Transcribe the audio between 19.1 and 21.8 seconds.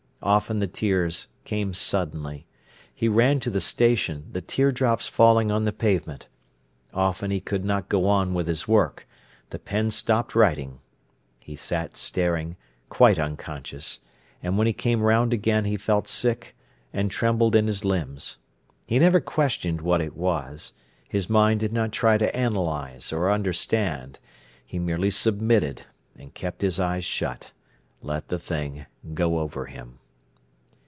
questioned what it was. His mind did